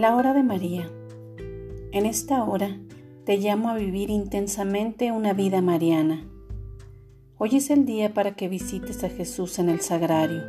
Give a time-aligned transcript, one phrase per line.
[0.00, 0.90] La hora de María.
[1.92, 2.80] En esta hora
[3.26, 6.26] te llamo a vivir intensamente una vida mariana.
[7.36, 10.42] Hoy es el día para que visites a Jesús en el sagrario,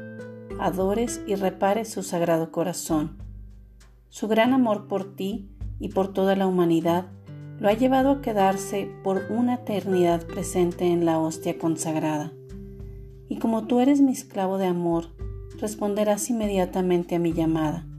[0.57, 3.17] adores y repares su sagrado corazón.
[4.07, 5.49] Su gran amor por ti
[5.81, 7.07] y por toda la humanidad
[7.59, 12.31] lo ha llevado a quedarse por una eternidad presente en la hostia consagrada.
[13.27, 15.07] Y como tú eres mi esclavo de amor,
[15.59, 17.90] responderás inmediatamente a mi llamada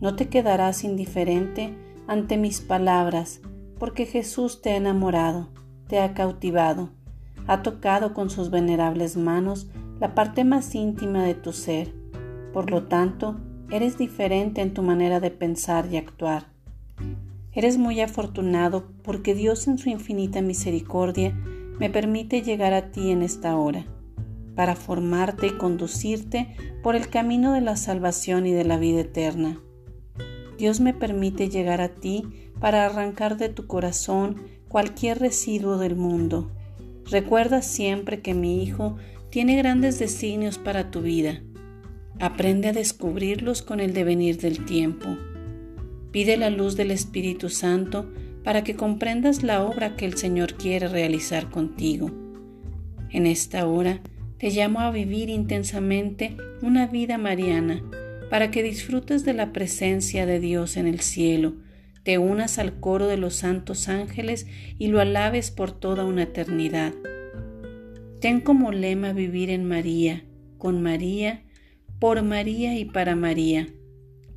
[0.00, 1.74] no te quedarás indiferente
[2.06, 3.40] ante mis palabras,
[3.78, 5.48] porque Jesús te ha enamorado,
[5.88, 6.90] te ha cautivado,
[7.46, 9.68] ha tocado con sus venerables manos
[10.00, 11.94] la parte más íntima de tu ser.
[12.52, 13.36] Por lo tanto,
[13.70, 16.46] eres diferente en tu manera de pensar y actuar.
[17.52, 21.34] Eres muy afortunado porque Dios en su infinita misericordia
[21.78, 23.86] me permite llegar a ti en esta hora,
[24.54, 29.60] para formarte y conducirte por el camino de la salvación y de la vida eterna.
[30.58, 32.24] Dios me permite llegar a ti
[32.60, 34.36] para arrancar de tu corazón
[34.68, 36.50] cualquier residuo del mundo.
[37.10, 38.96] Recuerda siempre que mi Hijo
[39.30, 41.42] tiene grandes designios para tu vida.
[42.18, 45.16] Aprende a descubrirlos con el devenir del tiempo.
[46.10, 48.10] Pide la luz del Espíritu Santo
[48.42, 52.10] para que comprendas la obra que el Señor quiere realizar contigo.
[53.10, 54.00] En esta hora
[54.38, 57.82] te llamo a vivir intensamente una vida mariana
[58.30, 61.54] para que disfrutes de la presencia de Dios en el cielo,
[62.02, 64.46] te unas al coro de los santos ángeles
[64.78, 66.94] y lo alabes por toda una eternidad.
[68.20, 70.24] Ten como lema vivir en María,
[70.58, 71.42] con María,
[71.98, 73.68] por María y para María,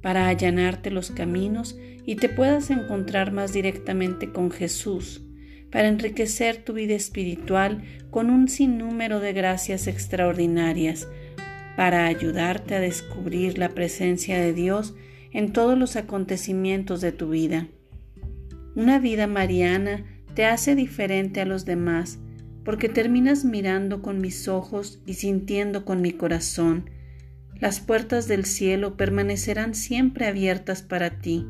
[0.01, 5.21] para allanarte los caminos y te puedas encontrar más directamente con Jesús,
[5.69, 11.07] para enriquecer tu vida espiritual con un sinnúmero de gracias extraordinarias,
[11.79, 14.95] para ayudarte a descubrir la presencia de Dios
[15.31, 17.69] en todos los acontecimientos de tu vida.
[18.75, 22.19] Una vida mariana te hace diferente a los demás
[22.65, 26.89] porque terminas mirando con mis ojos y sintiendo con mi corazón.
[27.61, 31.47] Las puertas del cielo permanecerán siempre abiertas para ti.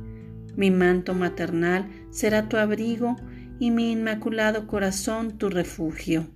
[0.56, 3.16] Mi manto maternal será tu abrigo
[3.60, 6.28] y mi inmaculado corazón tu refugio.